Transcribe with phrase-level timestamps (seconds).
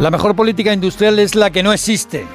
[0.00, 2.26] La mejor política industrial es la que no existe.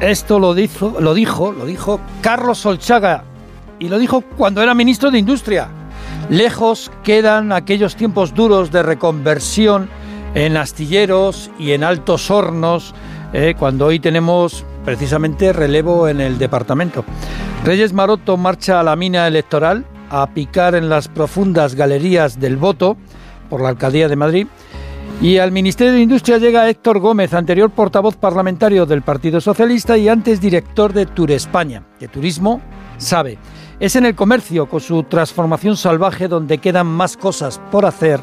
[0.00, 3.24] Esto lo dijo, lo dijo, lo dijo Carlos Solchaga
[3.78, 5.68] y lo dijo cuando era ministro de Industria.
[6.30, 9.88] Lejos quedan aquellos tiempos duros de reconversión
[10.34, 12.94] en astilleros y en altos hornos,
[13.32, 17.04] eh, cuando hoy tenemos precisamente relevo en el departamento.
[17.64, 22.96] Reyes Maroto marcha a la mina electoral a picar en las profundas galerías del voto
[23.48, 24.46] por la alcaldía de Madrid.
[25.22, 30.08] Y al Ministerio de Industria llega Héctor Gómez, anterior portavoz parlamentario del Partido Socialista y
[30.08, 32.60] antes director de Turespaña, que turismo
[32.98, 33.38] sabe.
[33.78, 38.18] Es en el comercio, con su transformación salvaje, donde quedan más cosas por hacer.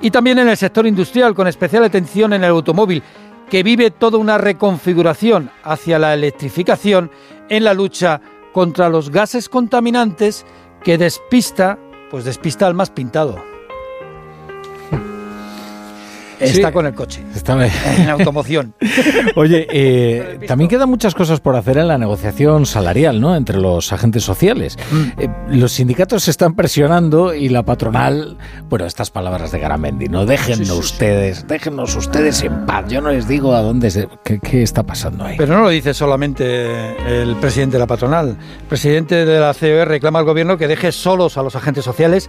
[0.00, 3.02] Y también en el sector industrial, con especial atención en el automóvil,
[3.50, 7.10] que vive toda una reconfiguración hacia la electrificación
[7.50, 8.22] en la lucha
[8.54, 10.46] contra los gases contaminantes
[10.82, 11.78] que despista,
[12.10, 13.59] pues despista al más pintado.
[16.40, 17.22] Está con el coche.
[17.34, 17.58] Está
[17.96, 18.74] en automoción.
[19.36, 23.36] Oye, eh, también quedan muchas cosas por hacer en la negociación salarial, ¿no?
[23.36, 24.78] Entre los agentes sociales.
[24.90, 25.20] Mm.
[25.20, 30.26] Eh, los sindicatos se están presionando y la patronal, bueno, estas palabras de Garamendi, ¿no?
[30.26, 32.86] Déjennos ustedes, déjennos ustedes en paz.
[32.88, 35.36] Yo no les digo a dónde, qué, está pasando ahí.
[35.36, 38.36] Pero no lo dice solamente el presidente de la patronal.
[38.60, 42.28] El presidente de la COE reclama al gobierno que deje solos a los agentes sociales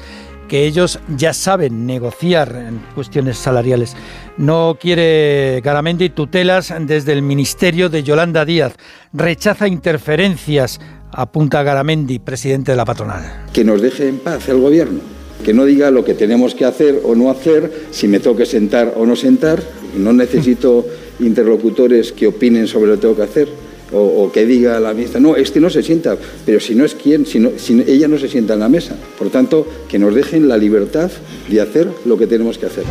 [0.52, 3.96] que ellos ya saben negociar en cuestiones salariales.
[4.36, 8.74] No quiere Garamendi tutelas desde el ministerio de Yolanda Díaz.
[9.14, 13.46] Rechaza interferencias, apunta Garamendi, presidente de la patronal.
[13.54, 15.00] Que nos deje en paz el gobierno.
[15.46, 18.96] Que no diga lo que tenemos que hacer o no hacer, si me toque sentar
[18.98, 19.64] o no sentar.
[19.96, 20.86] No necesito
[21.22, 25.36] interlocutores que opinen sobre lo que tengo que hacer o, que diga la ministra, no,
[25.36, 28.54] este no se sienta, pero si no es quien, si, si ella no se sienta
[28.54, 28.96] en la mesa.
[29.18, 31.12] Por tanto, que nos dejen la libertad
[31.50, 32.84] de hacer lo que tenemos que hacer.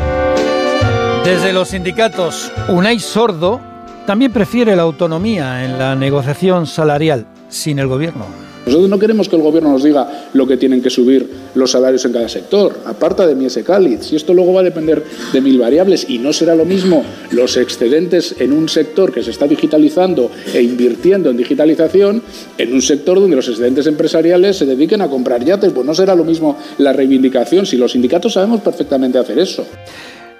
[1.24, 3.60] Desde los sindicatos, Unai Sordo
[4.06, 8.49] también prefiere la autonomía en la negociación salarial sin el gobierno.
[8.66, 12.04] Nosotros no queremos que el gobierno nos diga lo que tienen que subir los salarios
[12.04, 14.02] en cada sector, aparta de Miese Cáliz.
[14.02, 17.56] Si esto luego va a depender de mil variables y no será lo mismo los
[17.56, 22.22] excedentes en un sector que se está digitalizando e invirtiendo en digitalización,
[22.58, 26.14] en un sector donde los excedentes empresariales se dediquen a comprar yates, pues no será
[26.14, 27.66] lo mismo la reivindicación.
[27.66, 29.66] Si los sindicatos sabemos perfectamente hacer eso.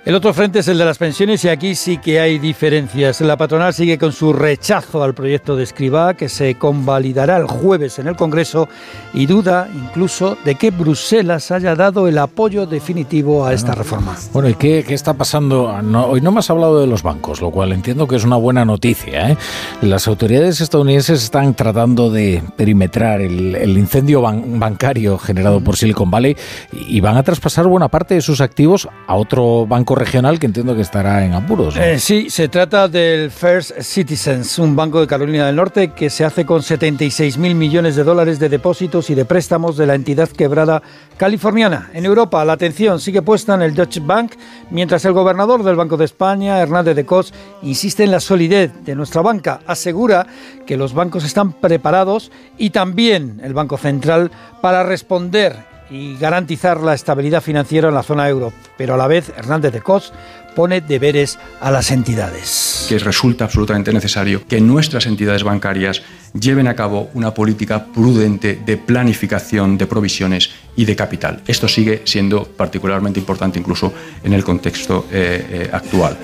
[0.02, 3.20] El otro frente es el de las pensiones y aquí sí que hay diferencias.
[3.20, 7.98] La patronal sigue con su rechazo al proyecto de Escribá que se convalidará el jueves
[7.98, 8.66] en el Congreso
[9.12, 14.16] y duda incluso de que Bruselas haya dado el apoyo definitivo a esta reforma.
[14.32, 15.64] Bueno, ¿y qué, está pasando?
[16.08, 18.64] hoy no me has hablado de los bancos, lo cual entiendo que es una buena
[18.64, 19.32] noticia.
[19.32, 19.36] ¿eh?
[19.82, 26.38] Las autoridades estadounidenses están tratando de perimetrar el, incendio bancario generado por Silicon Valley
[26.72, 30.74] y van a traspasar buena parte de sus activos a otro banco regional que entiendo
[30.74, 31.76] que estará en apuros.
[31.76, 36.24] Eh, sí, se trata del First Citizens, un banco de Carolina del Norte que se
[36.24, 40.28] hace con 76 mil millones de dólares de depósitos y de préstamos de la entidad
[40.28, 40.82] quebrada
[41.16, 41.90] californiana.
[41.92, 44.32] En Europa, la atención sigue puesta en el Deutsche Bank,
[44.70, 48.94] mientras el gobernador del Banco de España, Hernández de Cos, insiste en la solidez de
[48.94, 49.60] nuestra banca.
[49.66, 50.26] Asegura
[50.66, 54.30] que los bancos están preparados y también el Banco Central
[54.60, 58.52] para responder y garantizar la estabilidad financiera en la zona euro.
[58.76, 60.12] Pero a la vez, Hernández de Cos
[60.54, 62.86] pone deberes a las entidades.
[62.88, 66.02] Que resulta absolutamente necesario que nuestras entidades bancarias
[66.38, 71.42] lleven a cabo una política prudente de planificación de provisiones y de capital.
[71.46, 73.92] Esto sigue siendo particularmente importante incluso
[74.22, 76.16] en el contexto eh, eh, actual.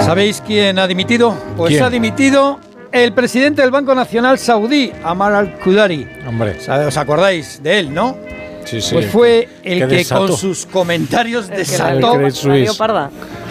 [0.00, 1.36] ¿Sabéis quién ha dimitido?
[1.56, 2.58] Pues ha dimitido
[2.92, 6.06] el presidente del Banco Nacional Saudí, Amar al-Qudari.
[6.26, 6.58] Hombre.
[6.86, 8.16] ¿Os acordáis de él, no?
[8.64, 8.94] Sí, sí.
[8.94, 12.20] Pues fue el que, con sus comentarios desató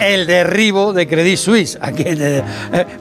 [0.00, 1.78] el, derribo de Credit Suisse.
[1.98, 2.42] Eh,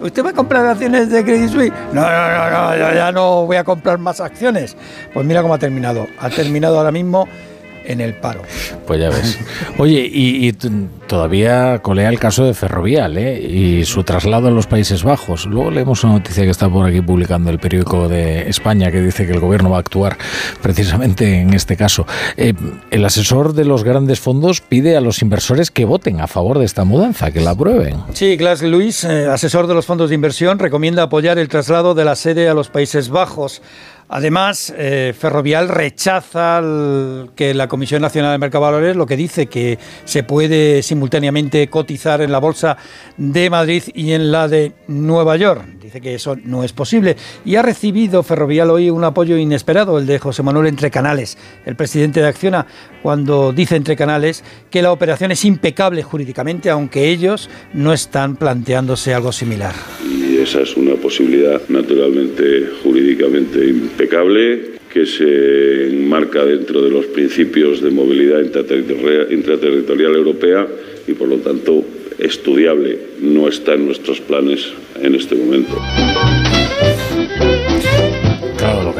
[0.01, 1.73] ¿Usted va a comprar acciones de Credit Suisse?
[1.93, 4.75] No, no, no, no, ya no voy a comprar más acciones.
[5.13, 6.07] Pues mira cómo ha terminado.
[6.19, 7.27] Ha terminado ahora mismo
[7.85, 8.41] en el paro.
[8.87, 9.39] Pues ya ves.
[9.77, 10.51] Oye, y,
[11.07, 13.41] todavía colea el caso de Ferrovial ¿eh?
[13.41, 15.45] y su traslado a los Países Bajos.
[15.45, 19.25] Luego leemos una noticia que está por aquí publicando el periódico de España que dice
[19.25, 20.17] que el gobierno va a actuar
[20.61, 22.05] precisamente en este caso.
[22.37, 22.53] Eh,
[22.91, 26.65] el asesor de los grandes fondos pide a los inversores que voten a favor de
[26.65, 27.97] esta mudanza, que la aprueben.
[28.13, 32.05] Sí, Glass Luis, eh, asesor de los fondos de inversión, recomienda apoyar el traslado de
[32.05, 33.61] la sede a los Países Bajos.
[34.13, 36.61] Además, eh, Ferrovial rechaza
[37.33, 42.21] que la Comisión Nacional de Mercado Valores lo que dice que se puede simultáneamente cotizar
[42.21, 42.75] en la Bolsa
[43.15, 45.63] de Madrid y en la de Nueva York.
[45.81, 47.15] Dice que eso no es posible.
[47.45, 51.77] Y ha recibido Ferrovial hoy un apoyo inesperado, el de José Manuel Entre Canales, el
[51.77, 52.67] presidente de Acciona,
[53.01, 59.13] cuando dice Entre Canales que la operación es impecable jurídicamente, aunque ellos no están planteándose
[59.13, 59.73] algo similar
[60.41, 67.91] esa es una posibilidad naturalmente jurídicamente impecable que se enmarca dentro de los principios de
[67.91, 70.67] movilidad intraterritorial europea
[71.07, 71.85] y por lo tanto
[72.17, 72.97] estudiable.
[73.21, 75.79] No está en nuestros planes en este momento.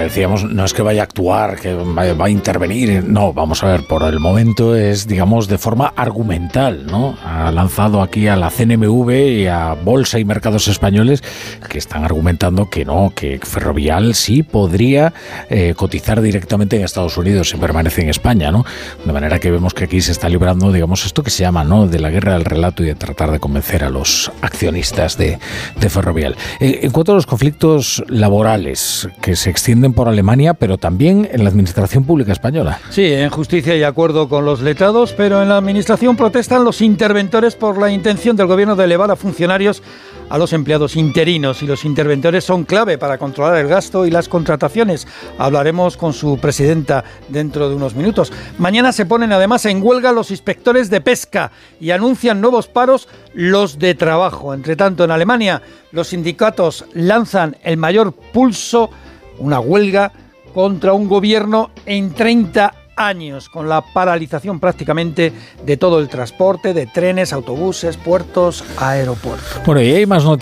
[0.02, 3.86] Decíamos no es que vaya a actuar, que va a intervenir, no, vamos a ver,
[3.88, 7.18] por el momento es, digamos, de forma argumental, ¿no?
[7.24, 11.24] Ha lanzado aquí a la CNMV y a Bolsa y Mercados Españoles
[11.70, 15.14] que están argumentando que no, que Ferrovial sí podría
[15.50, 18.66] eh, cotizar directamente en Estados Unidos si permanece en España, ¿no?
[19.06, 21.88] De manera que vemos que aquí se está librando, digamos, esto que se llama, ¿no?
[21.88, 25.40] De la guerra del relato y de tratar de convencer a los accionistas de,
[25.90, 26.38] Ferrovial.
[26.60, 31.44] Eh, en cuanto a los conflictos laborales que se extienden por Alemania, pero también en
[31.44, 32.80] la administración pública española.
[32.90, 37.56] Sí, en justicia y acuerdo con los letrados, pero en la administración protestan los interventores
[37.56, 39.82] por la intención del gobierno de elevar a funcionarios
[40.32, 44.30] a los empleados interinos y los interventores son clave para controlar el gasto y las
[44.30, 45.06] contrataciones.
[45.38, 48.32] Hablaremos con su presidenta dentro de unos minutos.
[48.58, 51.52] Mañana se ponen además en huelga los inspectores de pesca
[51.82, 54.54] y anuncian nuevos paros los de trabajo.
[54.54, 55.62] Entre tanto, en Alemania
[55.92, 58.90] los sindicatos lanzan el mayor pulso
[59.40, 60.12] una huelga
[60.54, 65.34] contra un gobierno en 30 años, con la paralización prácticamente
[65.66, 69.62] de todo el transporte, de trenes, autobuses, puertos, aeropuertos.
[69.66, 70.40] Bueno, y hay más noticias.